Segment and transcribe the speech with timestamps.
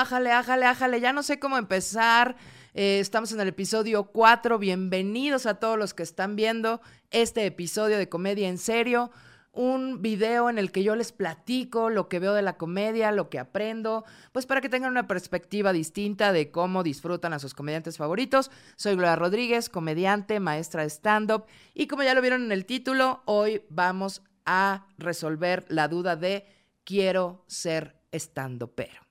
[0.00, 2.36] ájale, ájale, ájale, ya no sé cómo empezar.
[2.74, 4.58] Eh, estamos en el episodio 4.
[4.58, 6.80] Bienvenidos a todos los que están viendo
[7.10, 9.10] este episodio de Comedia en Serio.
[9.50, 13.28] Un video en el que yo les platico lo que veo de la comedia, lo
[13.28, 17.96] que aprendo, pues para que tengan una perspectiva distinta de cómo disfrutan a sus comediantes
[17.96, 18.52] favoritos.
[18.76, 21.46] Soy Gloria Rodríguez, comediante, maestra de stand-up.
[21.74, 26.46] Y como ya lo vieron en el título, hoy vamos a resolver la duda de
[26.84, 29.07] quiero ser estando pero.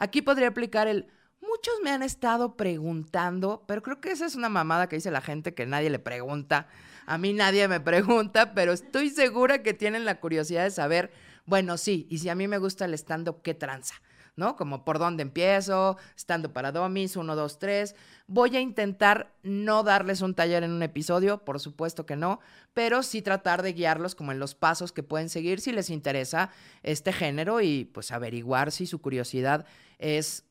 [0.00, 1.06] Aquí podría aplicar el
[1.50, 5.20] muchos me han estado preguntando, pero creo que esa es una mamada que dice la
[5.20, 6.68] gente que nadie le pregunta.
[7.06, 11.10] A mí nadie me pregunta, pero estoy segura que tienen la curiosidad de saber,
[11.46, 13.96] bueno, sí, y si a mí me gusta el stand-up, ¿qué tranza?
[14.36, 14.56] ¿No?
[14.56, 17.94] Como por dónde empiezo, estando para domis, uno, dos, tres.
[18.26, 22.40] Voy a intentar no darles un taller en un episodio, por supuesto que no,
[22.74, 26.50] pero sí tratar de guiarlos como en los pasos que pueden seguir si les interesa
[26.82, 29.66] este género y pues averiguar si su curiosidad
[29.98, 30.44] es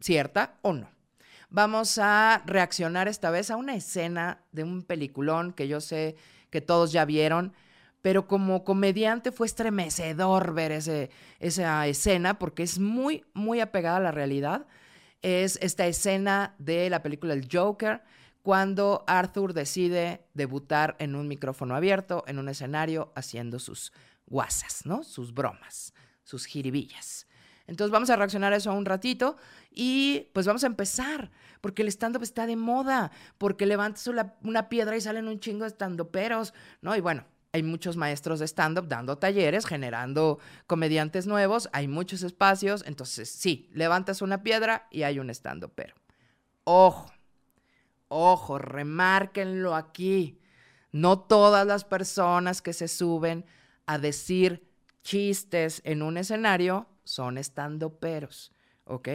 [0.00, 0.90] cierta o no.
[1.48, 6.16] Vamos a reaccionar esta vez a una escena de un peliculón que yo sé
[6.50, 7.52] que todos ya vieron
[8.06, 14.00] pero como comediante fue estremecedor ver ese, esa escena porque es muy, muy apegada a
[14.00, 14.68] la realidad.
[15.22, 18.04] Es esta escena de la película El Joker,
[18.42, 23.92] cuando Arthur decide debutar en un micrófono abierto, en un escenario, haciendo sus
[24.24, 25.02] guasas, ¿no?
[25.02, 27.26] Sus bromas, sus jiribillas.
[27.66, 29.36] Entonces vamos a reaccionar a eso un ratito
[29.72, 34.96] y pues vamos a empezar, porque el stand-up está de moda, porque levantas una, piedra
[34.96, 36.94] y salen un chingo de stand-uperos, ¿no?
[36.94, 37.24] Y bueno,
[37.56, 43.70] hay muchos maestros de stand-up dando talleres, generando comediantes nuevos, hay muchos espacios, entonces sí,
[43.72, 45.94] levantas una piedra y hay un stand-up, pero
[46.64, 47.10] ojo,
[48.08, 50.38] ojo, remárquenlo aquí.
[50.92, 53.46] No todas las personas que se suben
[53.86, 54.68] a decir
[55.02, 58.52] chistes en un escenario son stand-uperos,
[58.84, 59.08] ¿ok?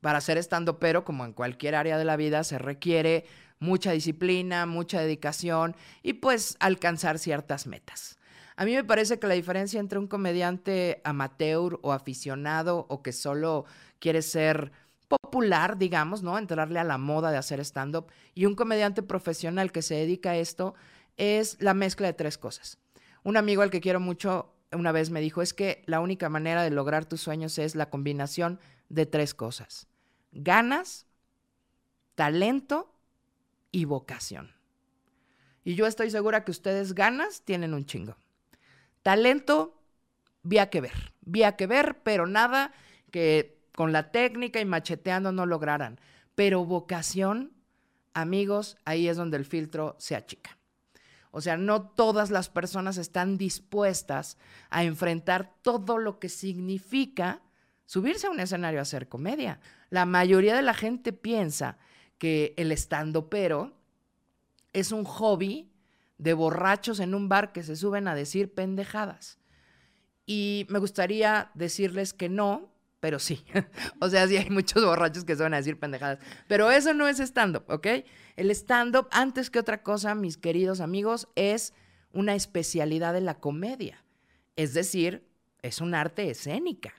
[0.00, 3.26] Para ser stand-upero, como en cualquier área de la vida, se requiere
[3.58, 8.18] mucha disciplina, mucha dedicación y pues alcanzar ciertas metas.
[8.56, 13.12] A mí me parece que la diferencia entre un comediante amateur o aficionado o que
[13.12, 13.66] solo
[13.98, 14.72] quiere ser
[15.08, 16.38] popular, digamos, ¿no?
[16.38, 20.36] Entrarle a la moda de hacer stand-up y un comediante profesional que se dedica a
[20.36, 20.74] esto
[21.16, 22.78] es la mezcla de tres cosas.
[23.22, 26.62] Un amigo al que quiero mucho una vez me dijo, es que la única manera
[26.62, 29.86] de lograr tus sueños es la combinación de tres cosas.
[30.32, 31.06] Ganas,
[32.14, 32.95] talento
[33.76, 34.54] y vocación.
[35.62, 38.16] Y yo estoy segura que ustedes ganas tienen un chingo.
[39.02, 39.82] Talento,
[40.42, 42.72] vía que ver, vía que ver, pero nada
[43.10, 46.00] que con la técnica y macheteando no lograran.
[46.34, 47.52] Pero vocación,
[48.14, 50.56] amigos, ahí es donde el filtro se achica.
[51.30, 54.38] O sea, no todas las personas están dispuestas
[54.70, 57.42] a enfrentar todo lo que significa
[57.84, 59.60] subirse a un escenario a hacer comedia.
[59.90, 61.76] La mayoría de la gente piensa
[62.18, 63.72] que el estando pero
[64.72, 65.70] es un hobby
[66.18, 69.38] de borrachos en un bar que se suben a decir pendejadas.
[70.24, 73.44] Y me gustaría decirles que no, pero sí.
[74.00, 76.18] o sea, sí hay muchos borrachos que se suben a decir pendejadas.
[76.48, 77.86] Pero eso no es stand-up, ¿ok?
[78.36, 81.72] El stand-up, antes que otra cosa, mis queridos amigos, es
[82.12, 84.04] una especialidad de la comedia.
[84.56, 85.26] Es decir,
[85.62, 86.94] es un arte escénica.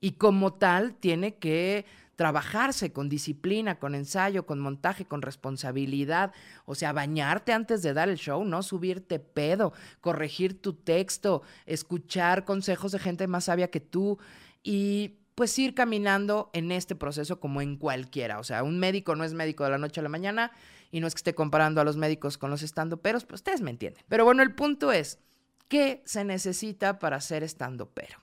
[0.00, 1.86] Y como tal, tiene que
[2.22, 6.32] trabajarse con disciplina, con ensayo, con montaje, con responsabilidad.
[6.66, 12.44] O sea, bañarte antes de dar el show, no subirte pedo, corregir tu texto, escuchar
[12.44, 14.20] consejos de gente más sabia que tú
[14.62, 18.38] y pues ir caminando en este proceso como en cualquiera.
[18.38, 20.52] O sea, un médico no es médico de la noche a la mañana
[20.92, 23.62] y no es que esté comparando a los médicos con los estando peros, pues ustedes
[23.62, 24.04] me entienden.
[24.08, 25.18] Pero bueno, el punto es,
[25.66, 28.16] ¿qué se necesita para ser estando pero?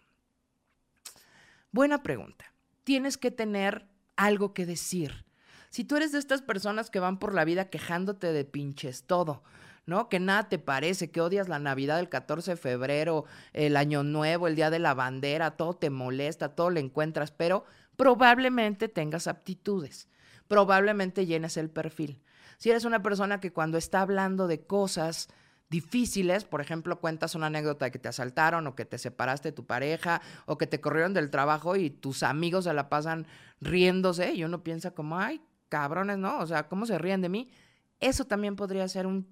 [1.73, 2.49] Buena pregunta
[2.89, 3.85] tienes que tener
[4.15, 5.23] algo que decir.
[5.69, 9.43] Si tú eres de estas personas que van por la vida quejándote de pinches todo,
[9.85, 10.09] ¿no?
[10.09, 14.47] Que nada te parece, que odias la Navidad, el 14 de febrero, el Año Nuevo,
[14.47, 17.63] el Día de la Bandera, todo te molesta, todo le encuentras, pero
[17.95, 20.07] probablemente tengas aptitudes,
[20.47, 22.23] probablemente llenes el perfil.
[22.57, 25.29] Si eres una persona que cuando está hablando de cosas
[25.69, 29.51] difíciles, por ejemplo, cuentas una anécdota de que te asaltaron o que te separaste de
[29.53, 33.27] tu pareja o que te corrieron del trabajo y tus amigos se la pasan
[33.61, 36.39] riéndose y uno piensa como, ay, cabrones, ¿no?
[36.39, 37.51] O sea, ¿cómo se ríen de mí?
[37.99, 39.27] Eso también podría ser un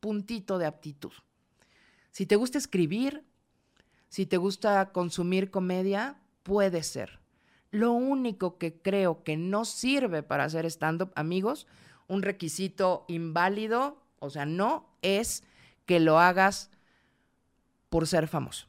[0.00, 1.12] puntito de aptitud.
[2.10, 3.24] Si te gusta escribir,
[4.08, 7.20] si te gusta consumir comedia, puede ser.
[7.70, 11.66] Lo único que creo que no sirve para hacer stand-up, amigos,
[12.08, 15.44] un requisito inválido, o sea, no es
[15.88, 16.70] que lo hagas
[17.88, 18.68] por ser famoso.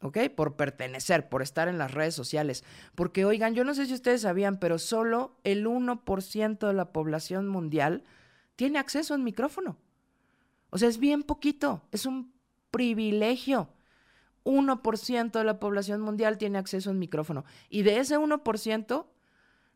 [0.00, 0.18] ¿ok?
[0.34, 2.64] Por pertenecer, por estar en las redes sociales.
[2.94, 7.48] Porque, oigan, yo no sé si ustedes sabían, pero solo el 1% de la población
[7.48, 8.02] mundial
[8.56, 9.76] tiene acceso a un micrófono.
[10.70, 12.32] O sea, es bien poquito, es un
[12.70, 13.68] privilegio.
[14.44, 17.44] 1% de la población mundial tiene acceso a un micrófono.
[17.68, 19.06] Y de ese 1%,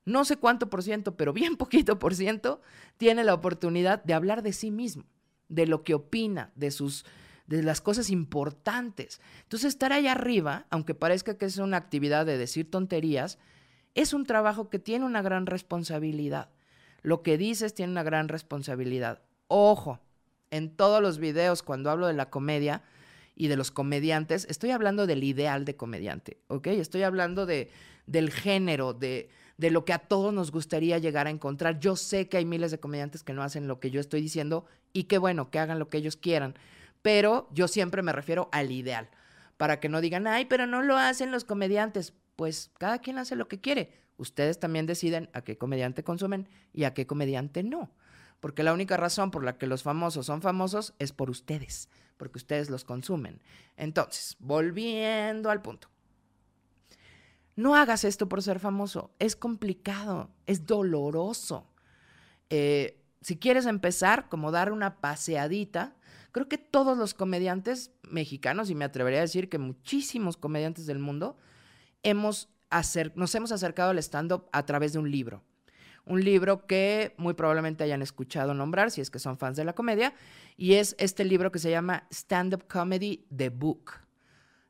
[0.07, 2.63] no sé cuánto por ciento, pero bien poquito por ciento,
[2.97, 5.05] tiene la oportunidad de hablar de sí mismo,
[5.49, 7.05] de lo que opina, de sus
[7.49, 9.21] de las cosas importantes.
[9.43, 13.39] Entonces, estar ahí arriba, aunque parezca que es una actividad de decir tonterías,
[13.95, 16.51] es un trabajo que tiene una gran responsabilidad.
[17.01, 19.23] Lo que dices tiene una gran responsabilidad.
[19.49, 19.99] Ojo,
[20.51, 22.83] en todos los videos cuando hablo de la comedia
[23.35, 26.67] y de los comediantes, estoy hablando del ideal de comediante, ¿ok?
[26.69, 27.71] Estoy hablando de,
[28.07, 31.79] del género, de, de lo que a todos nos gustaría llegar a encontrar.
[31.79, 34.65] Yo sé que hay miles de comediantes que no hacen lo que yo estoy diciendo
[34.93, 36.55] y qué bueno, que hagan lo que ellos quieran
[37.03, 39.09] pero yo siempre me refiero al ideal,
[39.57, 42.15] para que no digan, ay, pero no lo hacen los comediantes.
[42.37, 43.93] Pues cada quien hace lo que quiere.
[44.17, 47.91] Ustedes también deciden a qué comediante consumen y a qué comediante no.
[48.41, 52.39] Porque la única razón por la que los famosos son famosos es por ustedes, porque
[52.39, 53.43] ustedes los consumen.
[53.77, 55.89] Entonces, volviendo al punto.
[57.59, 59.11] No hagas esto por ser famoso.
[59.19, 61.67] Es complicado, es doloroso.
[62.51, 65.97] Eh, si quieres empezar, como dar una paseadita,
[66.33, 70.99] Creo que todos los comediantes mexicanos, y me atrevería a decir que muchísimos comediantes del
[70.99, 71.37] mundo,
[72.03, 72.49] hemos
[73.15, 75.43] nos hemos acercado al stand-up a través de un libro.
[76.05, 79.73] Un libro que muy probablemente hayan escuchado nombrar, si es que son fans de la
[79.73, 80.13] comedia,
[80.57, 83.95] y es este libro que se llama Stand Up Comedy The Book.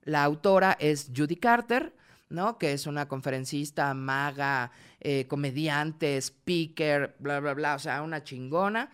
[0.04, 1.92] La autora es Judy Carter,
[2.30, 2.58] ¿no?
[2.58, 4.70] Que es una conferencista, maga,
[5.00, 8.90] eh, comediante, speaker, bla, bla, bla, o sea, una chingona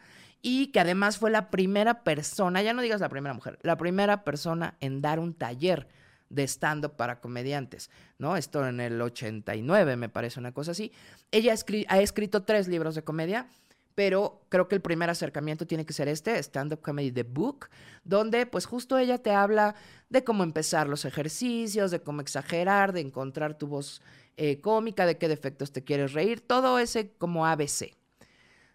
[0.47, 4.25] y que además fue la primera persona, ya no digas la primera mujer, la primera
[4.25, 5.89] persona en dar un taller
[6.29, 8.37] de stand-up para comediantes, ¿no?
[8.37, 10.93] Esto en el 89, me parece una cosa así.
[11.31, 11.55] Ella
[11.89, 13.49] ha escrito tres libros de comedia,
[13.95, 17.69] pero creo que el primer acercamiento tiene que ser este, Stand Up Comedy The Book,
[18.03, 19.77] donde pues justo ella te habla
[20.09, 24.03] de cómo empezar los ejercicios, de cómo exagerar, de encontrar tu voz
[24.37, 27.97] eh, cómica, de qué defectos te quieres reír, todo ese como ABC.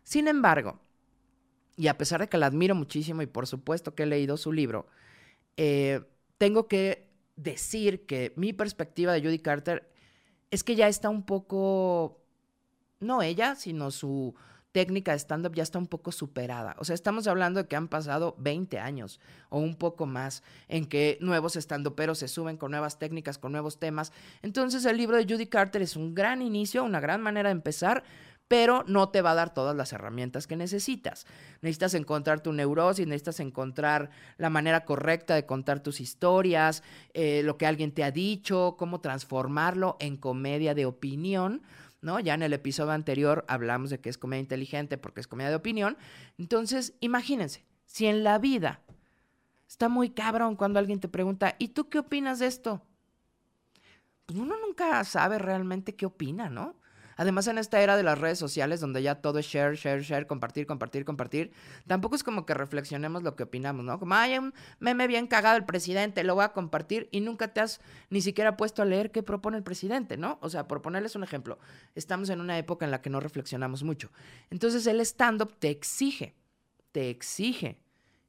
[0.04, 0.80] Sin embargo,
[1.76, 4.54] y a pesar de que la admiro muchísimo y por supuesto que he leído su
[4.54, 4.88] libro,
[5.58, 6.02] eh,
[6.38, 9.90] tengo que decir que mi perspectiva de Judy Carter
[10.52, 12.22] es que ya está un poco,
[13.00, 14.36] no ella, sino su
[14.72, 16.76] técnica de stand-up ya está un poco superada.
[16.80, 19.20] O sea, estamos hablando de que han pasado 20 años
[19.50, 23.80] o un poco más en que nuevos stand-uperos se suben con nuevas técnicas, con nuevos
[23.80, 24.12] temas.
[24.42, 28.04] Entonces el libro de Judy Carter es un gran inicio, una gran manera de empezar,
[28.50, 31.28] pero no te va a dar todas las herramientas que necesitas.
[31.62, 36.84] Necesitas encontrar tu neurosis, necesitas encontrar la manera correcta de contar tus historias,
[37.14, 41.62] eh, lo que alguien te ha dicho, cómo transformarlo en comedia de opinión.
[42.02, 42.20] ¿No?
[42.20, 45.58] Ya en el episodio anterior hablamos de que es comedia inteligente porque es comedia de
[45.58, 45.98] opinión.
[46.38, 48.82] Entonces, imagínense, si en la vida
[49.68, 52.82] está muy cabrón cuando alguien te pregunta, ¿y tú qué opinas de esto?
[54.26, 56.76] Pues uno nunca sabe realmente qué opina, ¿no?
[57.20, 60.26] Además, en esta era de las redes sociales, donde ya todo es share, share, share,
[60.26, 61.52] compartir, compartir, compartir,
[61.86, 64.00] tampoco es como que reflexionemos lo que opinamos, ¿no?
[64.00, 67.60] Como, hay un meme bien cagado el presidente, lo voy a compartir y nunca te
[67.60, 70.40] has ni siquiera puesto a leer qué propone el presidente, ¿no?
[70.42, 71.60] O sea, por ponerles un ejemplo,
[71.94, 74.10] estamos en una época en la que no reflexionamos mucho.
[74.50, 76.38] Entonces, el stand-up te exige,
[76.94, 77.82] te exige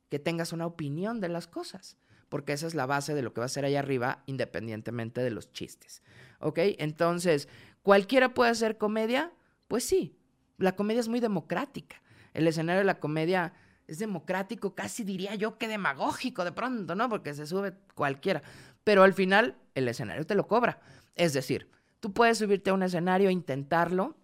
[0.09, 1.97] que tengas una opinión de las cosas
[2.31, 5.31] porque esa es la base de lo que va a ser allá arriba, independientemente de
[5.31, 6.01] los chistes.
[6.39, 6.59] ¿Ok?
[6.79, 7.49] Entonces,
[7.83, 9.33] ¿Cualquiera puede hacer comedia?
[9.69, 10.17] Pues sí,
[10.59, 12.03] la comedia es muy democrática.
[12.35, 13.55] El escenario de la comedia
[13.87, 17.09] es democrático, casi diría yo que demagógico de pronto, ¿no?
[17.09, 18.43] Porque se sube cualquiera.
[18.85, 20.81] Pero al final el escenario te lo cobra.
[21.17, 21.69] Es decir,
[21.99, 24.17] tú puedes subirte a un escenario e intentarlo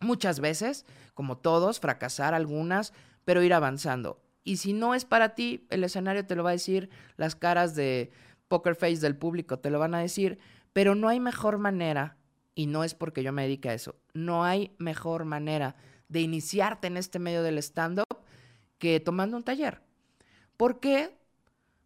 [0.00, 2.92] muchas veces, como todos, fracasar algunas,
[3.24, 4.22] pero ir avanzando.
[4.42, 7.74] Y si no es para ti, el escenario te lo va a decir, las caras
[7.74, 8.10] de
[8.48, 10.38] poker face del público te lo van a decir,
[10.72, 12.16] pero no hay mejor manera
[12.60, 13.96] y no es porque yo me dedique a eso.
[14.12, 15.76] No hay mejor manera
[16.08, 18.18] de iniciarte en este medio del stand-up
[18.76, 19.80] que tomando un taller.
[20.58, 21.16] ¿Por qué?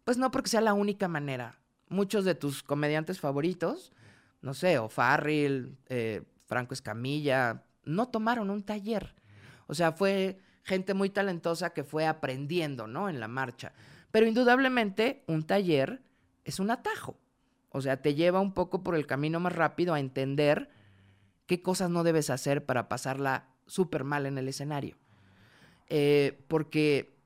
[0.03, 1.61] Pues no porque sea la única manera.
[1.87, 3.93] Muchos de tus comediantes favoritos,
[4.41, 9.15] no sé, o eh, Franco Escamilla, no tomaron un taller.
[9.67, 13.07] O sea, fue gente muy talentosa que fue aprendiendo, ¿no?
[13.07, 13.71] En la marcha.
[14.11, 16.01] Pero indudablemente un taller
[16.43, 17.17] es un atajo.
[17.75, 20.69] O sea, te lleva un poco por el camino más rápido a entender
[21.45, 24.95] qué cosas no debes hacer para pasarla súper mal en el escenario.
[25.89, 27.17] Eh, porque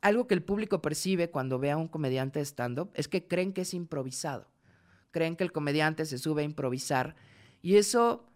[0.00, 3.60] algo que el público percibe cuando ve a un comediante stand-up es que creen que
[3.60, 4.48] es improvisado.
[5.12, 7.14] creen que el comediante se sube a improvisar
[7.62, 8.26] y eso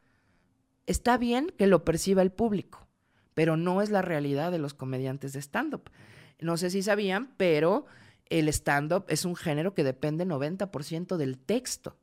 [0.86, 2.86] está bien que lo perciba el público,
[3.34, 5.90] pero no es la realidad de los comediantes de stand-up.
[6.38, 7.86] No sé si sabían, pero
[8.30, 11.96] el stand-up es un género que depende 90% del texto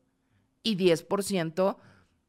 [0.63, 1.77] y 10%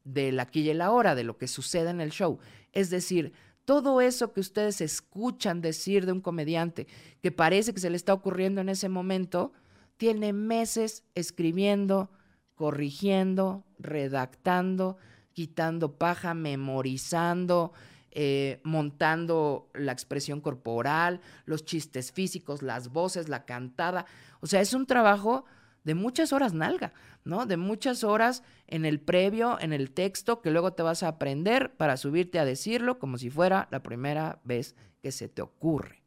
[0.03, 2.39] de la aquí y la hora, de lo que sucede en el show.
[2.73, 3.33] Es decir,
[3.65, 6.87] todo eso que ustedes escuchan decir de un comediante,
[7.21, 9.53] que parece que se le está ocurriendo en ese momento,
[9.97, 12.11] tiene meses escribiendo,
[12.53, 14.97] corrigiendo, redactando,
[15.33, 17.73] quitando paja, memorizando,
[18.17, 24.05] eh, montando la expresión corporal, los chistes físicos, las voces, la cantada.
[24.39, 25.43] O sea, es un trabajo
[25.83, 26.93] de muchas horas nalga,
[27.25, 27.45] ¿no?
[27.45, 31.75] De muchas horas en el previo, en el texto, que luego te vas a aprender
[31.75, 36.01] para subirte a decirlo como si fuera la primera vez que se te ocurre.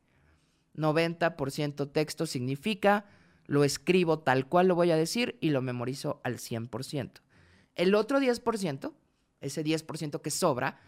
[0.77, 3.05] 90% texto significa
[3.45, 7.21] lo escribo tal cual lo voy a decir y lo memorizo al 100%.
[7.75, 8.95] El otro 10%,
[9.43, 10.81] ese 10% que sobra,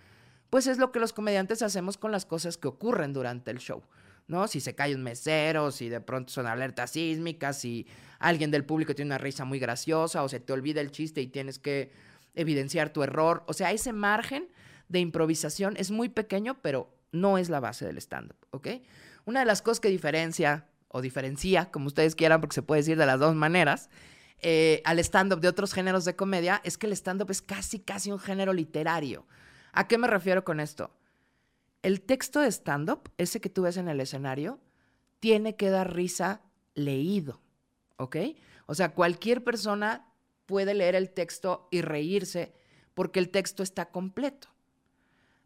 [0.51, 3.83] pues es lo que los comediantes hacemos con las cosas que ocurren durante el show.
[4.27, 4.47] ¿no?
[4.47, 7.87] Si se cae un mesero, si de pronto son alertas sísmicas, si
[8.21, 11.27] alguien del público tiene una risa muy graciosa o se te olvida el chiste y
[11.27, 11.91] tienes que
[12.35, 13.43] evidenciar tu error.
[13.47, 14.49] O sea, ese margen
[14.89, 18.69] de improvisación es muy pequeño, pero no es la base del stand-up, ¿ok?
[19.25, 22.97] Una de las cosas que diferencia o diferencia, como ustedes quieran, porque se puede decir
[22.97, 23.91] de las dos maneras,
[24.41, 28.11] eh, al stand-up de otros géneros de comedia, es que el stand-up es casi, casi
[28.11, 29.27] un género literario.
[29.73, 30.91] ¿A qué me refiero con esto?
[31.83, 34.61] El texto de stand-up, ese que tú ves en el escenario,
[35.19, 36.43] tiene que dar risa
[36.75, 37.41] leído,
[37.97, 38.17] ¿ok?
[38.67, 40.07] O sea, cualquier persona
[40.47, 42.53] puede leer el texto y reírse
[42.95, 44.49] porque el texto está completo.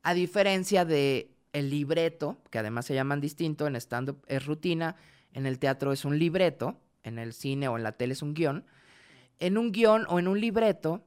[0.03, 4.97] A diferencia de el libreto, que además se llaman distinto, en stand-up es rutina,
[5.33, 8.35] en el teatro es un libreto, en el cine o en la tele es un
[8.35, 8.65] guion.
[9.39, 11.05] En un guion o en un libreto,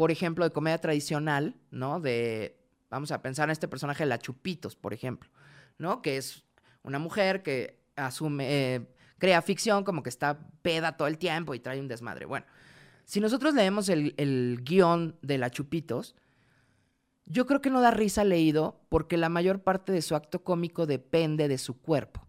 [0.00, 2.00] por ejemplo, de comedia tradicional, ¿no?
[2.00, 5.28] De, vamos a pensar en este personaje, la Chupitos, por ejemplo,
[5.76, 6.00] ¿no?
[6.00, 6.42] Que es
[6.82, 8.86] una mujer que asume, eh,
[9.18, 12.24] crea ficción como que está peda todo el tiempo y trae un desmadre.
[12.24, 12.46] Bueno,
[13.04, 16.16] si nosotros leemos el, el guion de la Chupitos,
[17.26, 20.86] yo creo que no da risa leído porque la mayor parte de su acto cómico
[20.86, 22.26] depende de su cuerpo.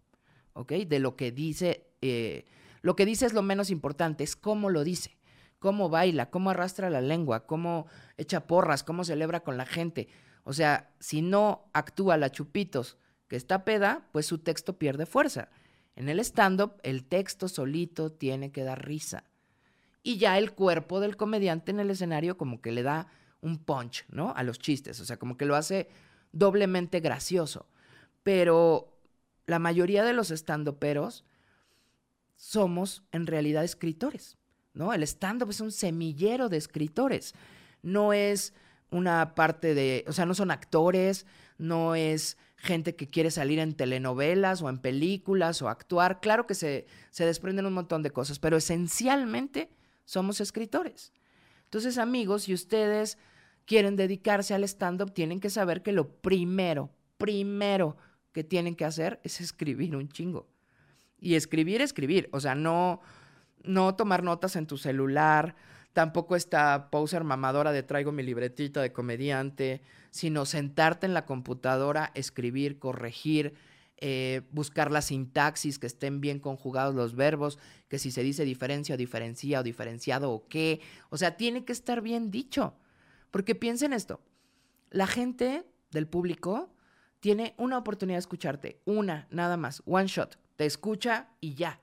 [0.52, 0.72] ¿ok?
[0.72, 2.44] De lo que dice, eh,
[2.82, 5.16] lo que dice es lo menos importante, es cómo lo dice,
[5.62, 10.08] cómo baila, cómo arrastra la lengua, cómo echa porras, cómo celebra con la gente.
[10.42, 15.50] O sea, si no actúa la chupitos que está peda, pues su texto pierde fuerza.
[15.94, 19.22] En el stand-up, el texto solito tiene que dar risa.
[20.02, 23.06] Y ya el cuerpo del comediante en el escenario como que le da
[23.40, 24.34] un punch, ¿no?
[24.34, 25.88] A los chistes, o sea, como que lo hace
[26.32, 27.68] doblemente gracioso.
[28.24, 28.98] Pero
[29.46, 31.24] la mayoría de los estandoperos
[32.34, 34.38] somos en realidad escritores,
[34.74, 34.92] ¿no?
[34.92, 37.34] El stand-up es un semillero de escritores.
[37.82, 38.54] No es
[38.90, 41.26] una parte de, o sea, no son actores,
[41.58, 46.20] no es gente que quiere salir en telenovelas o en películas o actuar.
[46.20, 49.70] Claro que se, se desprenden un montón de cosas, pero esencialmente
[50.04, 51.12] somos escritores.
[51.64, 53.18] Entonces, amigos, si ustedes
[53.64, 57.96] quieren dedicarse al stand-up, tienen que saber que lo primero, primero
[58.32, 60.48] que tienen que hacer es escribir un chingo.
[61.18, 62.28] Y escribir, escribir.
[62.32, 63.00] O sea, no,
[63.64, 65.54] no tomar notas en tu celular,
[65.92, 72.10] tampoco esta poser mamadora de traigo mi libretita de comediante, sino sentarte en la computadora,
[72.14, 73.54] escribir, corregir,
[73.98, 78.94] eh, buscar la sintaxis, que estén bien conjugados los verbos, que si se dice diferencia
[78.94, 80.80] o diferencia o diferenciado o qué.
[81.10, 82.74] O sea, tiene que estar bien dicho.
[83.30, 84.20] Porque piensen esto,
[84.90, 86.70] la gente del público
[87.20, 91.80] tiene una oportunidad de escucharte, una, nada más, one shot, te escucha y ya.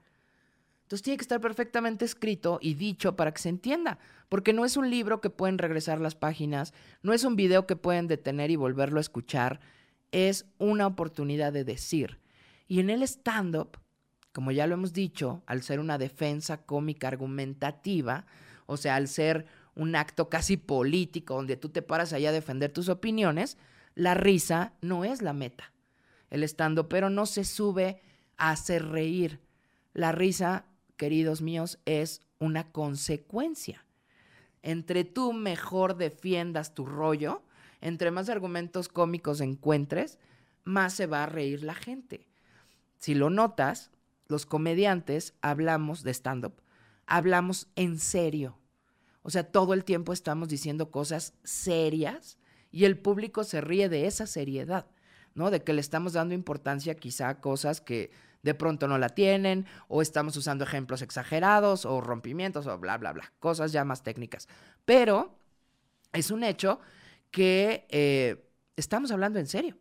[0.90, 4.76] Entonces tiene que estar perfectamente escrito y dicho para que se entienda, porque no es
[4.76, 8.56] un libro que pueden regresar las páginas, no es un video que pueden detener y
[8.56, 9.60] volverlo a escuchar,
[10.12, 12.18] es una oportunidad de decir.
[12.68, 13.78] Y en el stand-up,
[14.34, 18.26] como ya lo hemos dicho, al ser una defensa cómica argumentativa,
[18.66, 22.72] o sea, al ser un acto casi político donde tú te paras allá a defender
[22.72, 23.60] tus opiniones,
[23.94, 25.72] la risa no es la meta.
[26.32, 28.02] El estando, pero no se sube
[28.38, 29.40] a hacer reír.
[29.94, 30.66] La risa,
[31.00, 33.86] queridos míos, es una consecuencia.
[34.62, 37.42] Entre tú mejor defiendas tu rollo,
[37.80, 40.20] entre más argumentos cómicos encuentres,
[40.66, 42.28] más se va a reír la gente.
[42.98, 43.92] Si lo notas,
[44.28, 46.62] los comediantes hablamos de stand-up,
[47.08, 48.60] hablamos en serio.
[49.22, 52.38] O sea, todo el tiempo estamos diciendo cosas serias
[52.72, 54.86] y el público se ríe de esa seriedad,
[55.34, 55.50] ¿no?
[55.50, 59.66] De que le estamos dando importancia quizá a cosas que de pronto no la tienen,
[59.88, 64.48] o estamos usando ejemplos exagerados, o rompimientos, o bla, bla, bla, cosas ya más técnicas.
[64.86, 65.38] Pero
[66.14, 66.80] es un hecho
[67.32, 69.78] que eh, estamos hablando en serio,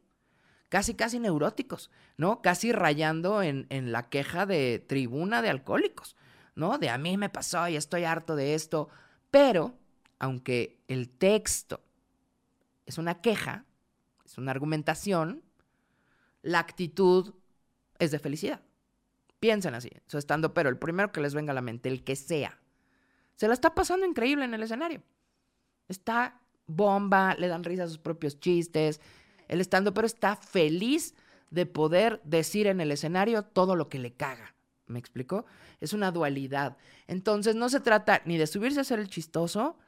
[0.68, 2.42] casi, casi neuróticos, ¿no?
[2.42, 6.16] Casi rayando en, en la queja de tribuna de alcohólicos,
[6.54, 6.78] ¿no?
[6.78, 8.88] De a mí me pasó y estoy harto de esto,
[9.30, 9.78] pero
[10.18, 11.80] aunque el texto
[12.86, 13.64] es una queja,
[14.24, 15.42] es una argumentación,
[16.42, 17.34] la actitud
[17.98, 18.60] es de felicidad.
[19.40, 22.16] Piensen así, eso estando, pero el primero que les venga a la mente, el que
[22.16, 22.58] sea,
[23.36, 25.02] se la está pasando increíble en el escenario.
[25.88, 29.00] Está bomba, le dan risa a sus propios chistes,
[29.46, 31.14] el estando, pero está feliz
[31.50, 34.54] de poder decir en el escenario todo lo que le caga.
[34.86, 35.46] ¿Me explicó?
[35.80, 36.76] Es una dualidad.
[37.06, 39.78] Entonces no se trata ni de subirse a ser el chistoso,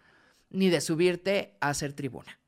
[0.51, 2.39] ni de subirte a ser tribuna.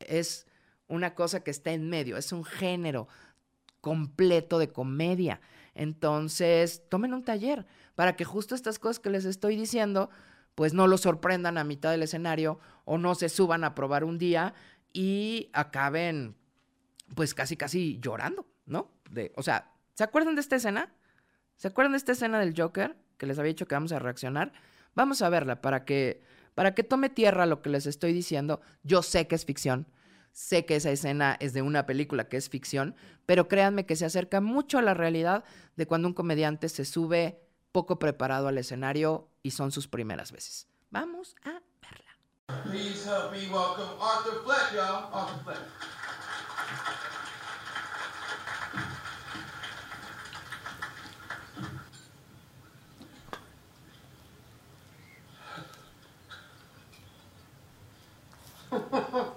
[0.00, 0.46] Es
[0.86, 3.08] una cosa que está en medio, es un género
[3.84, 5.42] completo de comedia.
[5.74, 10.08] Entonces, tomen un taller para que justo estas cosas que les estoy diciendo,
[10.54, 14.16] pues no los sorprendan a mitad del escenario o no se suban a probar un
[14.16, 14.54] día
[14.94, 16.34] y acaben,
[17.14, 18.90] pues casi, casi llorando, ¿no?
[19.10, 20.94] De, o sea, ¿se acuerdan de esta escena?
[21.56, 24.54] ¿Se acuerdan de esta escena del Joker que les había dicho que vamos a reaccionar?
[24.94, 26.22] Vamos a verla para que,
[26.54, 28.62] para que tome tierra lo que les estoy diciendo.
[28.82, 29.88] Yo sé que es ficción.
[30.34, 34.04] Sé que esa escena es de una película que es ficción, pero créanme que se
[34.04, 35.44] acerca mucho a la realidad
[35.76, 40.66] de cuando un comediante se sube poco preparado al escenario y son sus primeras veces.
[40.90, 42.64] Vamos a verla.
[42.64, 44.74] Please help me welcome Arthur Fleck.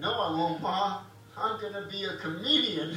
[0.00, 1.02] No, I won't, Ma.
[1.36, 2.96] I'm going to be a comedian.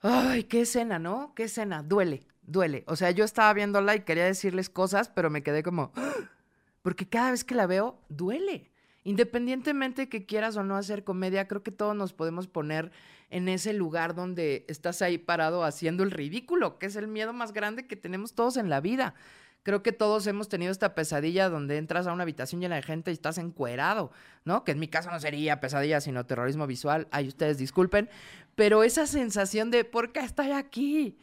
[0.00, 1.34] Ay, qué escena, ¿no?
[1.34, 1.82] Qué escena.
[1.82, 2.84] Duele, duele.
[2.86, 5.92] O sea, yo estaba viéndola y quería decirles cosas, pero me quedé como...
[6.82, 8.70] Porque cada vez que la veo, duele.
[9.08, 12.92] Independientemente de que quieras o no hacer comedia, creo que todos nos podemos poner
[13.30, 17.54] en ese lugar donde estás ahí parado haciendo el ridículo, que es el miedo más
[17.54, 19.14] grande que tenemos todos en la vida.
[19.62, 23.10] Creo que todos hemos tenido esta pesadilla donde entras a una habitación llena de gente
[23.10, 24.12] y estás encuerado,
[24.44, 24.62] ¿no?
[24.62, 27.08] Que en mi caso no sería pesadilla, sino terrorismo visual.
[27.10, 28.10] Ay, ustedes disculpen.
[28.56, 31.16] Pero esa sensación de, ¿por qué estoy aquí?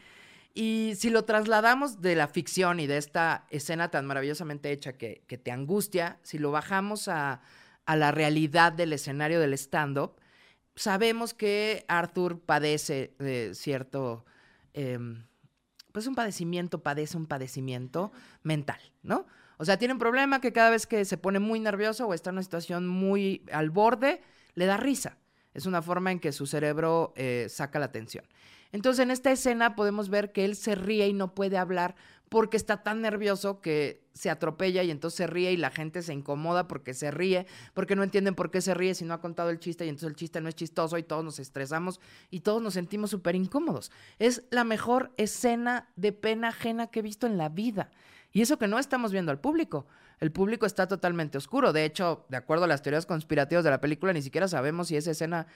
[0.55, 5.21] Y si lo trasladamos de la ficción y de esta escena tan maravillosamente hecha que,
[5.27, 7.41] te angustia, si lo bajamos a,
[7.87, 10.13] la realidad del escenario del stand-up,
[10.75, 14.25] sabemos que Arthur padece de cierto...
[14.73, 15.25] Em,
[15.91, 18.11] pues un padecimiento, padece un padecimiento
[18.43, 19.25] mental, ¿no?
[19.57, 22.31] O sea, tiene un problema que cada vez que se pone muy nervioso o está
[22.31, 24.21] en una situación muy al borde,
[24.55, 25.17] le da risa.
[25.53, 28.25] Es una forma en que su cerebro eh, saca la atención.
[28.73, 31.95] Entonces, en esta escena podemos ver que él se ríe y no puede hablar
[32.29, 36.13] porque está tan nervioso que se atropella y entonces se ríe y la gente se
[36.13, 39.49] incomoda porque se ríe, porque no entienden por qué se ríe si no ha contado
[39.49, 41.99] el chiste y entonces el chiste no es chistoso y todos nos estresamos
[42.31, 43.91] y todos nos sentimos súper incómodos.
[44.19, 47.91] Es la mejor escena de pena ajena que he visto en la vida.
[48.31, 49.85] Y eso que no estamos viendo al público.
[50.19, 51.71] El público está totalmente oscuro.
[51.71, 54.97] De hecho, de acuerdo a las teorías conspirativas de la película, ni siquiera sabemos si
[54.97, 55.47] esa escena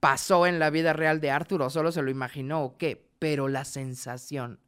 [0.00, 3.08] pasó en la vida real de Arthur o solo se lo imaginó o qué.
[3.18, 4.60] Pero la sensación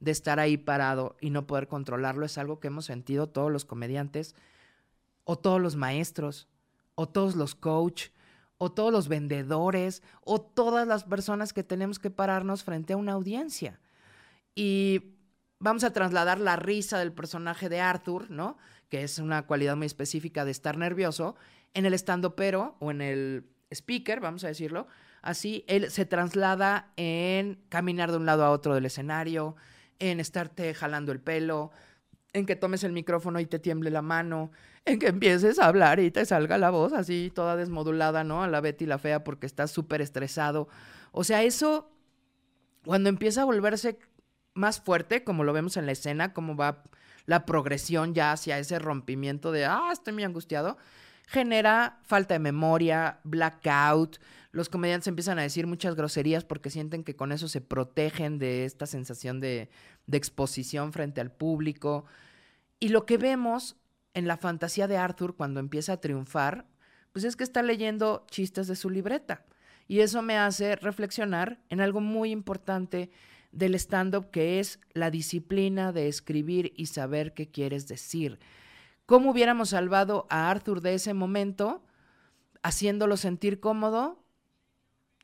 [0.00, 3.64] de estar ahí parado y no poder controlarlo es algo que hemos sentido todos los
[3.64, 4.34] comediantes
[5.24, 6.48] o todos los maestros
[6.94, 8.08] o todos los coach
[8.58, 13.12] o todos los vendedores o todas las personas que tenemos que pararnos frente a una
[13.12, 13.80] audiencia.
[14.54, 15.16] Y
[15.58, 18.56] vamos a trasladar la risa del personaje de Arthur, ¿no?
[18.88, 21.36] Que es una cualidad muy específica de estar nervioso,
[21.72, 24.86] en el estando pero o en el speaker, vamos a decirlo.
[25.22, 29.56] Así, él se traslada en caminar de un lado a otro del escenario,
[29.98, 31.70] en estarte jalando el pelo,
[32.32, 34.50] en que tomes el micrófono y te tiemble la mano,
[34.84, 38.42] en que empieces a hablar y te salga la voz así toda desmodulada, ¿no?
[38.42, 40.68] A la Betty la fea porque estás súper estresado.
[41.12, 41.90] O sea, eso,
[42.84, 43.98] cuando empieza a volverse
[44.52, 46.82] más fuerte, como lo vemos en la escena, cómo va
[47.26, 50.76] la progresión ya hacia ese rompimiento de, ah, estoy muy angustiado,
[51.26, 54.18] genera falta de memoria, blackout.
[54.52, 58.64] Los comediantes empiezan a decir muchas groserías porque sienten que con eso se protegen de
[58.64, 59.70] esta sensación de,
[60.10, 62.04] exposición frente al público.
[62.78, 63.76] Y lo que vemos
[64.12, 66.66] en la fantasía de Arthur cuando empieza a triunfar,
[67.12, 69.44] pues es que está leyendo chistes de su libreta.
[69.88, 73.10] Y eso me hace reflexionar en algo muy importante
[73.50, 78.38] del stand-up que es la disciplina de escribir y saber qué quieres decir.
[79.06, 81.82] ¿Cómo hubiéramos salvado a Arthur de ese momento
[82.62, 84.24] haciéndolo sentir cómodo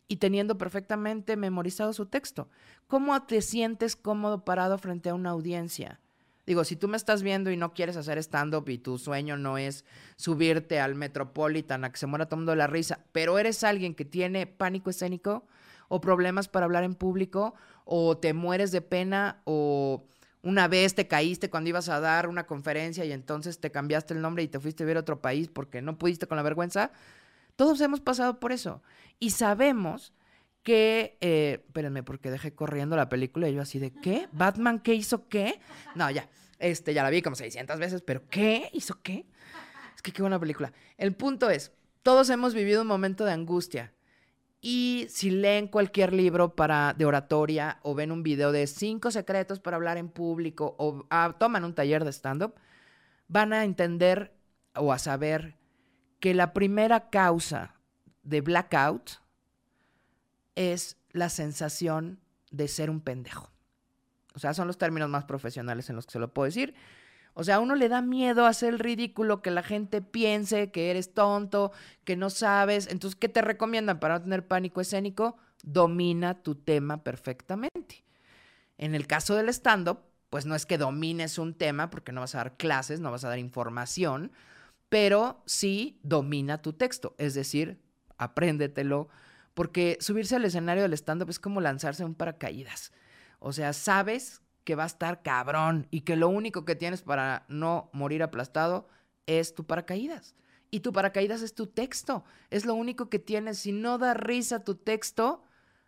[0.06, 2.50] y teniendo perfectamente memorizado su texto?
[2.88, 5.98] ¿Cómo te sientes cómodo parado frente a una audiencia?
[6.44, 9.56] Digo, si tú me estás viendo y no quieres hacer stand-up y tu sueño no
[9.56, 13.94] es subirte al Metropolitan a que se muera todo mundo la risa, pero eres alguien
[13.94, 15.46] que tiene pánico escénico
[15.88, 17.54] o problemas para hablar en público
[17.86, 20.04] o te mueres de pena o
[20.42, 24.22] una vez te caíste cuando ibas a dar una conferencia y entonces te cambiaste el
[24.22, 26.92] nombre y te fuiste a ver a otro país porque no pudiste con la vergüenza.
[27.56, 28.82] Todos hemos pasado por eso
[29.18, 30.14] y sabemos
[30.62, 34.28] que, eh, espérenme, porque dejé corriendo la película y yo así de, ¿qué?
[34.32, 35.60] ¿Batman qué hizo qué?
[35.94, 38.70] No, ya, este, ya la vi como 600 veces, pero ¿qué?
[38.72, 39.26] ¿Hizo qué?
[39.94, 40.72] Es que qué buena película.
[40.96, 41.72] El punto es,
[42.02, 43.92] todos hemos vivido un momento de angustia
[44.60, 49.58] y si leen cualquier libro para, de oratoria o ven un video de cinco secretos
[49.58, 52.54] para hablar en público o ah, toman un taller de stand-up,
[53.28, 54.34] van a entender
[54.74, 55.56] o a saber
[56.18, 57.76] que la primera causa
[58.22, 59.12] de blackout
[60.54, 62.20] es la sensación
[62.50, 63.50] de ser un pendejo.
[64.34, 66.74] O sea, son los términos más profesionales en los que se lo puedo decir.
[67.40, 70.90] O sea, a uno le da miedo hacer el ridículo, que la gente piense que
[70.90, 71.72] eres tonto,
[72.04, 72.86] que no sabes.
[72.88, 75.38] Entonces, ¿qué te recomiendan para no tener pánico escénico?
[75.62, 78.04] Domina tu tema perfectamente.
[78.76, 82.34] En el caso del stand-up, pues no es que domines un tema, porque no vas
[82.34, 84.32] a dar clases, no vas a dar información,
[84.90, 87.80] pero sí domina tu texto, es decir,
[88.18, 89.08] apréndetelo,
[89.54, 92.92] porque subirse al escenario del stand-up es como lanzarse un paracaídas.
[93.38, 97.44] O sea, sabes que va a estar cabrón y que lo único que tienes para
[97.48, 98.88] no morir aplastado
[99.26, 100.34] es tu paracaídas.
[100.70, 102.24] Y tu paracaídas es tu texto.
[102.50, 103.58] Es lo único que tienes.
[103.58, 105.42] Si no da risa tu texto,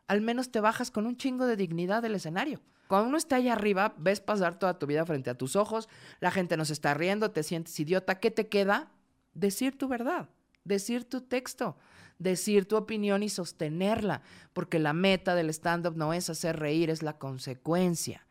[0.08, 2.60] al menos te bajas con un chingo de dignidad del escenario.
[2.88, 5.88] Cuando uno está allá arriba, ves pasar toda tu vida frente a tus ojos,
[6.20, 8.20] la gente nos está riendo, te sientes idiota.
[8.20, 8.90] ¿Qué te queda?
[9.32, 10.28] Decir tu verdad,
[10.64, 11.78] decir tu texto,
[12.18, 14.20] decir tu opinión y sostenerla,
[14.52, 18.26] porque la meta del stand-up no es hacer reír, es la consecuencia.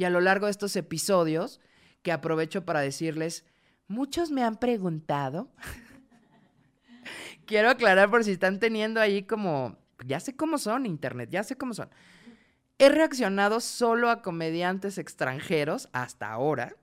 [0.00, 1.60] Y a lo largo de estos episodios,
[2.00, 3.44] que aprovecho para decirles,
[3.86, 5.52] muchos me han preguntado,
[7.46, 11.56] quiero aclarar por si están teniendo ahí como, ya sé cómo son internet, ya sé
[11.56, 11.90] cómo son.
[12.78, 16.76] He reaccionado solo a comediantes extranjeros hasta ahora,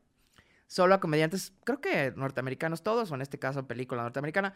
[0.67, 4.53] solo a comediantes, creo que norteamericanos todos, o en este caso película norteamericana,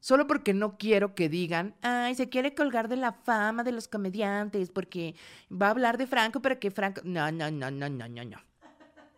[0.00, 3.88] Solo porque no quiero que digan, ay, se quiere colgar de la fama de los
[3.88, 5.14] comediantes porque
[5.50, 7.00] va a hablar de Franco, pero que Franco...
[7.04, 8.38] No, no, no, no, no, no, no.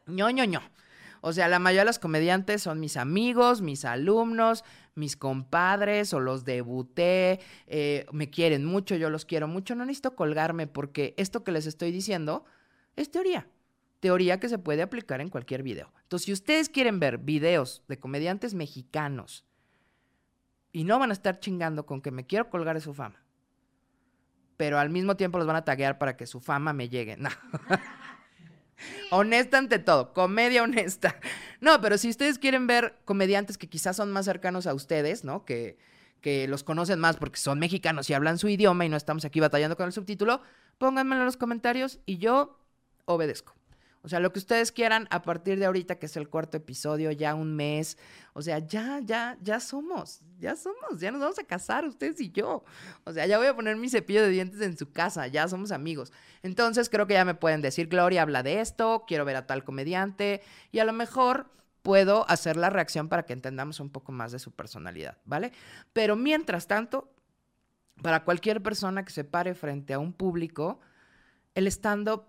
[0.07, 0.62] No, no, no.
[1.21, 4.64] O sea, la mayoría de los comediantes son mis amigos, mis alumnos,
[4.95, 9.75] mis compadres o los debuté, eh, me quieren mucho, yo los quiero mucho.
[9.75, 12.45] No necesito colgarme porque esto que les estoy diciendo
[12.97, 13.49] es teoría.
[14.01, 15.93] Teoría que se puede aplicar en cualquier video.
[16.03, 19.45] Entonces, si ustedes quieren ver videos de comediantes mexicanos
[20.72, 23.22] y no van a estar chingando con que me quiero colgar de su fama.
[24.57, 27.16] Pero al mismo tiempo los van a taguear para que su fama me llegue.
[27.16, 27.31] No.
[29.11, 31.16] honesta ante todo, comedia honesta.
[31.61, 35.44] No, pero si ustedes quieren ver comediantes que quizás son más cercanos a ustedes, ¿no?
[35.44, 35.78] Que,
[36.20, 39.40] que los conocen más porque son mexicanos y hablan su idioma y no estamos aquí
[39.40, 40.42] batallando con el subtítulo,
[40.78, 42.59] pónganmelo en los comentarios y yo
[43.04, 43.58] obedezco.
[44.03, 47.11] O sea, lo que ustedes quieran a partir de ahorita, que es el cuarto episodio,
[47.11, 47.99] ya un mes.
[48.33, 52.31] O sea, ya, ya, ya somos, ya somos, ya nos vamos a casar ustedes y
[52.31, 52.65] yo.
[53.05, 55.73] O sea, ya voy a poner mi cepillo de dientes en su casa, ya somos
[55.73, 56.13] amigos.
[56.43, 59.65] Entonces creo que ya me pueden decir, Gloria habla de esto, quiero ver a tal
[59.65, 61.51] comediante y a lo mejor
[61.83, 65.53] puedo hacer la reacción para que entendamos un poco más de su personalidad, ¿vale?
[65.93, 67.13] Pero mientras tanto,
[68.03, 70.81] para cualquier persona que se pare frente a un público,
[71.55, 72.25] el stand-up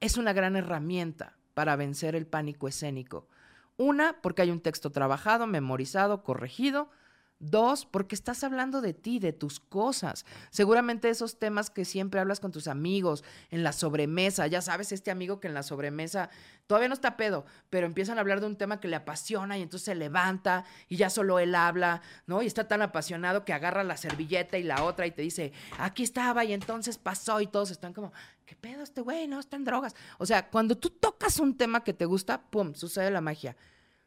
[0.00, 3.28] es una gran herramienta para vencer el pánico escénico.
[3.76, 6.90] Una, porque hay un texto trabajado, memorizado, corregido.
[7.40, 10.26] Dos, porque estás hablando de ti, de tus cosas.
[10.50, 15.12] Seguramente esos temas que siempre hablas con tus amigos, en la sobremesa, ya sabes, este
[15.12, 16.30] amigo que en la sobremesa
[16.66, 19.62] todavía no está pedo, pero empiezan a hablar de un tema que le apasiona y
[19.62, 22.42] entonces se levanta y ya solo él habla, ¿no?
[22.42, 26.02] Y está tan apasionado que agarra la servilleta y la otra y te dice, aquí
[26.02, 28.12] estaba y entonces pasó y todos están como,
[28.46, 29.28] ¿qué pedo este güey?
[29.28, 29.94] No, está en drogas.
[30.18, 33.56] O sea, cuando tú tocas un tema que te gusta, ¡pum!, sucede la magia.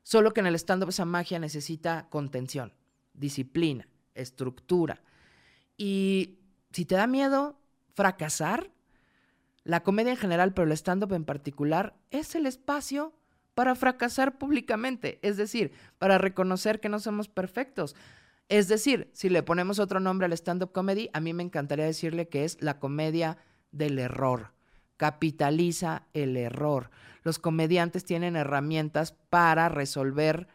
[0.03, 2.73] Solo que en el stand-up esa magia necesita contención
[3.13, 5.01] disciplina, estructura.
[5.77, 6.39] Y
[6.71, 7.59] si te da miedo
[7.93, 8.71] fracasar,
[9.63, 13.13] la comedia en general, pero el stand-up en particular, es el espacio
[13.53, 17.95] para fracasar públicamente, es decir, para reconocer que no somos perfectos.
[18.49, 22.27] Es decir, si le ponemos otro nombre al stand-up comedy, a mí me encantaría decirle
[22.27, 23.37] que es la comedia
[23.71, 24.51] del error.
[24.97, 26.89] Capitaliza el error.
[27.23, 30.47] Los comediantes tienen herramientas para resolver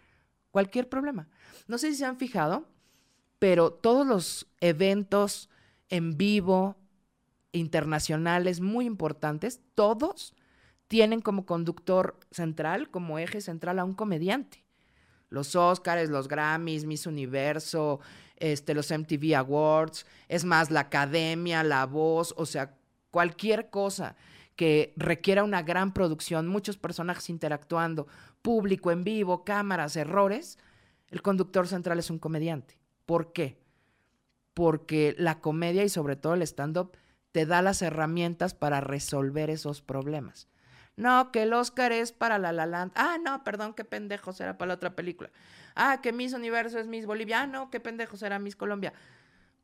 [0.56, 1.28] cualquier problema.
[1.68, 2.66] No sé si se han fijado,
[3.38, 5.50] pero todos los eventos
[5.90, 6.76] en vivo
[7.52, 10.32] internacionales muy importantes, todos
[10.88, 14.64] tienen como conductor central, como eje central a un comediante.
[15.28, 18.00] Los Oscars, los Grammys, Miss Universo,
[18.36, 22.74] este, los MTV Awards, es más, la academia, la voz, o sea,
[23.10, 24.16] cualquier cosa
[24.56, 28.06] que requiera una gran producción, muchos personajes interactuando,
[28.42, 30.58] público en vivo, cámaras, errores,
[31.08, 32.78] el conductor central es un comediante.
[33.04, 33.60] ¿Por qué?
[34.54, 36.96] Porque la comedia y sobre todo el stand-up
[37.32, 40.48] te da las herramientas para resolver esos problemas.
[40.96, 42.92] No, que el Oscar es para La La Land.
[42.94, 45.30] Ah, no, perdón, qué pendejo será para la otra película.
[45.74, 47.42] Ah, que Miss Universo es Miss Bolivia.
[47.42, 48.94] Ah, no, qué pendejo será Miss Colombia.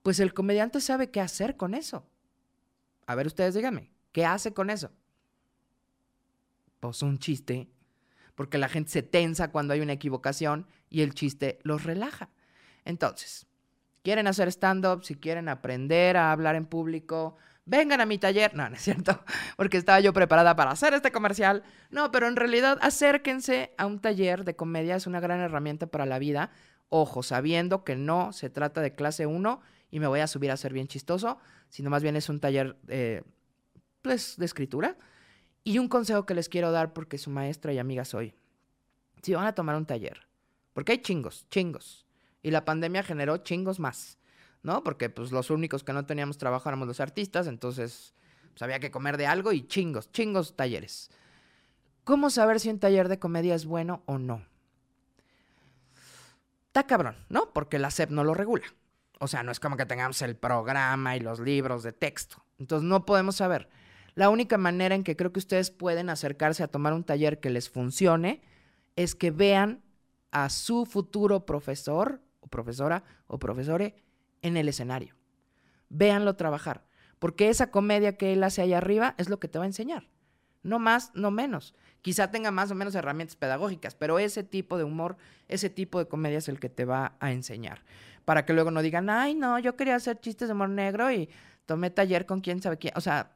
[0.03, 2.05] Pues el comediante sabe qué hacer con eso.
[3.07, 4.91] A ver, ustedes díganme, ¿qué hace con eso?
[6.81, 7.69] Pues un chiste
[8.35, 12.31] porque la gente se tensa cuando hay una equivocación y el chiste los relaja.
[12.85, 13.47] Entonces,
[14.03, 18.55] quieren hacer stand-up, si quieren aprender a hablar en público, vengan a mi taller.
[18.55, 19.23] No, no es cierto,
[19.57, 21.63] porque estaba yo preparada para hacer este comercial.
[21.91, 26.07] No, pero en realidad acérquense a un taller de comedia, es una gran herramienta para
[26.07, 26.51] la vida.
[26.89, 30.57] Ojo, sabiendo que no se trata de clase 1 y me voy a subir a
[30.57, 33.23] ser bien chistoso, sino más bien es un taller eh,
[34.03, 34.97] pues, de escritura
[35.65, 38.35] y un consejo que les quiero dar porque su maestra y amiga soy.
[39.23, 40.27] Si van a tomar un taller,
[40.73, 42.07] porque hay chingos, chingos.
[42.43, 44.19] Y la pandemia generó chingos más,
[44.63, 44.83] ¿no?
[44.83, 48.15] Porque pues los únicos que no teníamos trabajo éramos los artistas, entonces
[48.51, 51.11] pues, había que comer de algo y chingos, chingos talleres.
[52.05, 54.45] ¿Cómo saber si un taller de comedia es bueno o no?
[56.67, 57.53] Está cabrón, ¿no?
[57.53, 58.65] Porque la SEP no lo regula.
[59.21, 62.45] O sea, no es como que tengamos el programa y los libros de texto.
[62.59, 63.69] Entonces no podemos saber.
[64.15, 67.51] La única manera en que creo que ustedes pueden acercarse a tomar un taller que
[67.51, 68.43] les funcione
[68.97, 69.83] es que vean
[70.31, 73.95] a su futuro profesor o profesora o profesore
[74.43, 75.15] en el escenario.
[75.89, 76.85] Véanlo trabajar,
[77.19, 80.09] porque esa comedia que él hace ahí arriba es lo que te va a enseñar.
[80.63, 81.75] No más, no menos.
[82.03, 85.17] Quizá tenga más o menos herramientas pedagógicas, pero ese tipo de humor,
[85.49, 87.83] ese tipo de comedia es el que te va a enseñar.
[88.25, 91.29] Para que luego no digan, ay, no, yo quería hacer chistes de humor negro y
[91.67, 92.95] tomé taller con quién sabe quién.
[92.97, 93.33] O sea,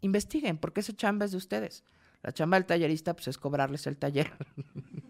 [0.00, 1.84] investiguen, porque esa chamba es de ustedes.
[2.22, 4.32] La chamba del tallerista, pues es cobrarles el taller.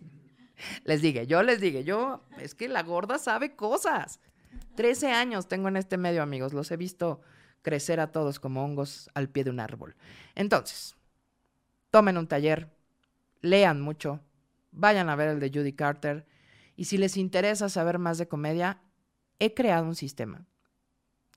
[0.85, 4.21] les dije, yo les dije, yo, es que la gorda sabe cosas.
[4.75, 6.53] Trece años tengo en este medio, amigos.
[6.53, 7.21] Los he visto
[7.63, 9.97] crecer a todos como hongos al pie de un árbol.
[10.35, 10.97] Entonces,
[11.91, 12.71] tomen un taller,
[13.41, 14.21] lean mucho,
[14.71, 16.27] vayan a ver el de Judy Carter.
[16.77, 18.81] Y si les interesa saber más de comedia,
[19.39, 20.47] he creado un sistema,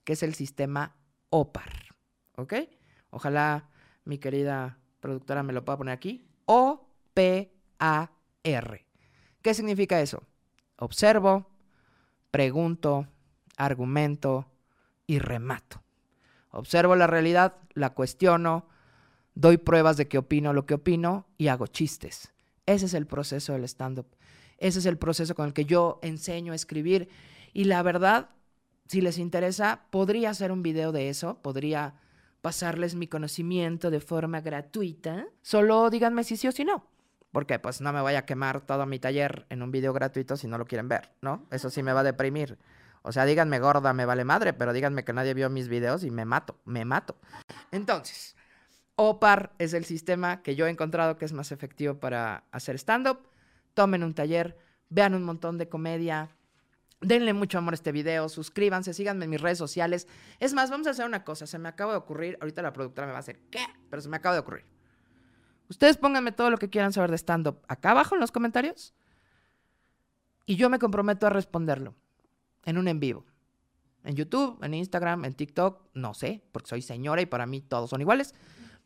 [0.03, 0.95] que es el sistema
[1.29, 1.95] OPAR.
[2.35, 2.53] ¿Ok?
[3.13, 3.69] Ojalá
[4.05, 6.27] mi querida productora me lo pueda poner aquí.
[6.45, 7.55] O-P-A-R.
[9.41, 10.23] ¿Qué significa eso?
[10.77, 11.45] Observo,
[12.31, 13.07] pregunto,
[13.55, 14.47] argumento
[15.05, 15.83] y remato.
[16.49, 18.67] Observo la realidad, la cuestiono,
[19.35, 22.33] doy pruebas de que opino lo que opino y hago chistes.
[22.65, 24.07] Ese es el proceso del stand-up.
[24.57, 27.09] Ese es el proceso con el que yo enseño a escribir.
[27.53, 28.31] Y la verdad,
[28.87, 31.95] si les interesa, podría hacer un video de eso, podría
[32.43, 35.27] pasarles mi conocimiento de forma gratuita.
[35.41, 36.85] Solo díganme si sí o si no.
[37.31, 40.47] Porque pues no me voy a quemar todo mi taller en un video gratuito si
[40.47, 41.47] no lo quieren ver, ¿no?
[41.51, 42.59] Eso sí me va a deprimir.
[43.01, 46.11] O sea, díganme gorda, me vale madre, pero díganme que nadie vio mis videos y
[46.11, 47.15] me mato, me mato.
[47.71, 48.35] Entonces,
[48.97, 53.19] OPAR es el sistema que yo he encontrado que es más efectivo para hacer stand-up.
[53.73, 54.57] Tomen un taller,
[54.89, 56.35] vean un montón de comedia,
[57.03, 60.07] Denle mucho amor a este video, suscríbanse, síganme en mis redes sociales.
[60.39, 63.07] Es más, vamos a hacer una cosa, se me acaba de ocurrir, ahorita la productora
[63.07, 63.65] me va a hacer, ¿qué?
[63.89, 64.65] Pero se me acaba de ocurrir.
[65.69, 68.93] Ustedes pónganme todo lo que quieran saber de stand-up acá abajo en los comentarios
[70.45, 71.95] y yo me comprometo a responderlo
[72.65, 73.25] en un en vivo.
[74.03, 77.89] En YouTube, en Instagram, en TikTok, no sé, porque soy señora y para mí todos
[77.89, 78.35] son iguales.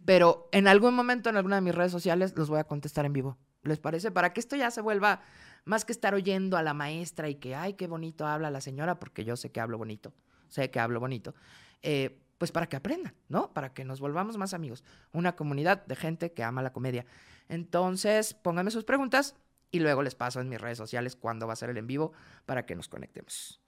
[0.06, 3.14] Pero en algún momento en alguna de mis redes sociales los voy a contestar en
[3.14, 3.38] vivo.
[3.64, 4.12] ¿Les parece?
[4.12, 5.22] Para que esto ya se vuelva
[5.68, 9.00] más que estar oyendo a la maestra y que, ay, qué bonito habla la señora,
[9.00, 10.14] porque yo sé que hablo bonito,
[10.48, 11.36] sé que hablo bonito.
[11.82, 13.54] Eh, pues para que aprendan, ¿no?
[13.54, 14.84] Para que nos volvamos más amigos.
[15.12, 17.06] Una comunidad de gente que ama la comedia.
[17.50, 19.36] Entonces, pónganme sus preguntas
[19.72, 22.14] y luego les paso en mis redes sociales cuándo va a ser el en vivo
[22.46, 23.60] para que nos conectemos.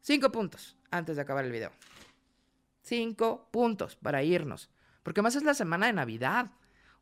[0.00, 1.70] Cinco puntos antes de acabar el video.
[2.82, 4.70] Cinco puntos para irnos.
[5.02, 6.52] Porque más es la semana de Navidad.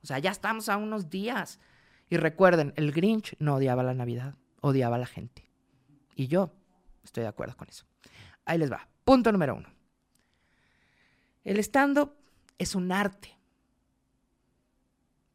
[0.03, 1.61] O sea, ya estamos a unos días.
[2.11, 5.49] Y recuerden, el Grinch no odiaba la Navidad, odiaba a la gente.
[6.16, 6.53] Y yo
[7.05, 7.87] estoy de acuerdo con eso.
[8.44, 8.88] Ahí les va.
[9.05, 9.68] Punto número uno.
[11.44, 12.12] El stand-up
[12.59, 13.38] es un arte,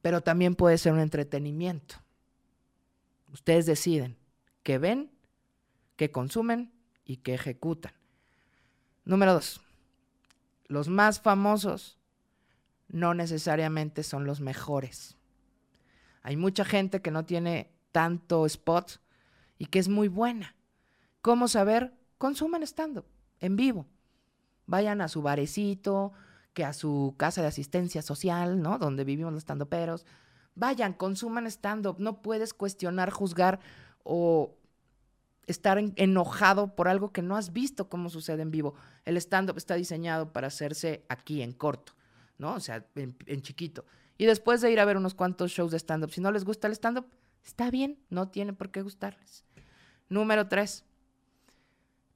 [0.02, 1.96] pero también puede ser un entretenimiento.
[3.32, 4.18] Ustedes deciden
[4.62, 5.12] qué ven,
[5.96, 6.72] qué consumen
[7.06, 7.94] y qué ejecutan.
[9.06, 9.62] Número dos,
[10.68, 11.98] los más famosos
[12.88, 15.18] no necesariamente son los mejores.
[16.26, 19.00] Hay mucha gente que no tiene tanto spot
[19.60, 20.56] y que es muy buena.
[21.22, 21.94] ¿Cómo saber?
[22.18, 23.06] Consuman stand-up
[23.42, 23.86] en vivo.
[24.66, 26.14] Vayan a su barecito,
[26.56, 28.80] que a su casa de asistencia social, ¿no?
[28.80, 30.08] Donde vivimos los estandoperos.
[30.56, 31.98] Vayan, consuman stand-up.
[32.00, 33.60] No puedes cuestionar, juzgar
[34.04, 34.58] o
[35.46, 38.74] estar enojado por algo que no has visto cómo sucede en vivo.
[39.04, 41.94] El stand-up está diseñado para hacerse aquí, en corto,
[42.40, 42.56] ¿no?
[42.56, 43.86] O sea, en chiquito.
[44.18, 46.68] Y después de ir a ver unos cuantos shows de stand-up, si no les gusta
[46.68, 47.08] el stand-up,
[47.44, 49.44] está bien, no tiene por qué gustarles.
[50.10, 50.86] Número tres,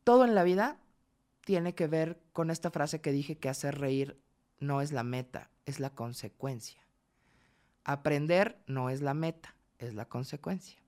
[0.03, 0.79] todo en la vida
[1.43, 4.19] tiene que ver con esta frase que dije que hacer reír
[4.59, 6.85] no es la meta, es la consecuencia.
[7.83, 10.79] Aprender no es la meta, es la consecuencia.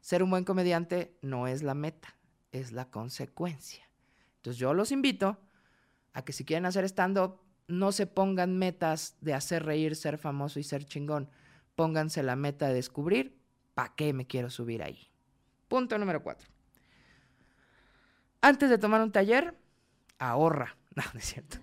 [0.00, 2.16] Ser un buen comediante no es la meta,
[2.52, 3.88] es la consecuencia.
[4.36, 5.38] Entonces yo los invito
[6.12, 10.58] a que si quieren hacer stand-up, no se pongan metas de hacer reír, ser famoso
[10.58, 11.30] y ser chingón.
[11.76, 13.38] Pónganse la meta de descubrir
[13.74, 15.10] para qué me quiero subir ahí.
[15.68, 16.48] Punto número cuatro.
[18.42, 19.54] Antes de tomar un taller,
[20.18, 20.76] ahorra.
[20.96, 21.56] No, no es cierto.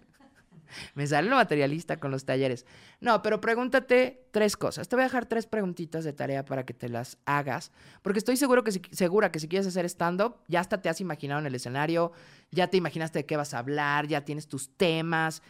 [0.95, 2.65] Me sale lo materialista con los talleres.
[3.01, 4.87] No, pero pregúntate tres cosas.
[4.87, 8.37] Te voy a dejar tres preguntitas de tarea para que te las hagas, porque estoy
[8.37, 11.55] seguro que segura que si quieres hacer stand-up, ya hasta te has imaginado en el
[11.55, 12.13] escenario,
[12.51, 15.41] ya te imaginaste de qué vas a hablar, ya tienes tus temas.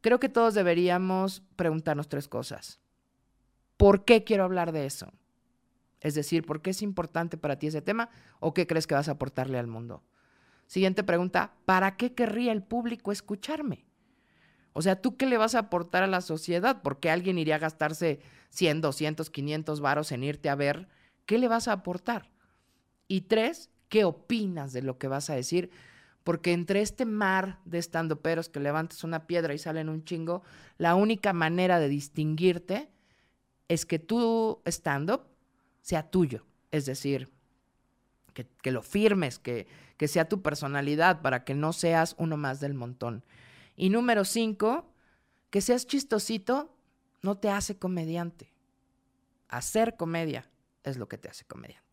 [0.00, 2.80] Creo que todos deberíamos preguntarnos tres cosas.
[3.76, 5.12] ¿Por qué quiero hablar de eso?
[6.00, 8.08] Es decir, ¿por qué es importante para ti ese tema
[8.38, 10.02] o qué crees que vas a aportarle al mundo?
[10.66, 13.86] Siguiente pregunta, ¿para qué querría el público escucharme?
[14.72, 16.80] O sea, ¿tú qué le vas a aportar a la sociedad?
[16.80, 20.88] ¿Por qué alguien iría a gastarse 100, 200, 500 varos en irte a ver?
[21.26, 22.30] ¿Qué le vas a aportar?
[23.08, 25.70] Y tres, ¿qué opinas de lo que vas a decir?
[26.24, 30.42] Porque entre este mar de estandoperos que levantas una piedra y salen un chingo,
[30.76, 32.90] la única manera de distinguirte
[33.68, 35.22] es que tu stand-up
[35.80, 36.44] sea tuyo.
[36.70, 37.30] Es decir,
[38.34, 39.66] que, lo firmes, que
[40.06, 43.24] sea tu personalidad para que no seas uno más del montón.
[43.76, 44.92] Y número cinco,
[45.50, 46.76] que seas chistosito
[47.22, 48.52] no te hace comediante.
[49.48, 50.48] Hacer comedia
[50.84, 51.89] es lo que te hace comediante.